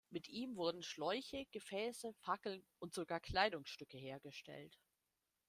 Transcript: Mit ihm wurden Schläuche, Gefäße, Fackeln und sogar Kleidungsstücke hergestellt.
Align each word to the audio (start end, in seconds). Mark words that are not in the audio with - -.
Mit 0.09 0.27
ihm 0.29 0.55
wurden 0.55 0.81
Schläuche, 0.81 1.45
Gefäße, 1.51 2.15
Fackeln 2.21 2.65
und 2.79 2.91
sogar 2.95 3.19
Kleidungsstücke 3.19 3.97
hergestellt. 3.99 4.79